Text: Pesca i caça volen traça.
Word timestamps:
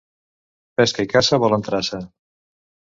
Pesca 0.79 1.07
i 1.09 1.13
caça 1.13 1.41
volen 1.47 1.69
traça. 1.71 2.05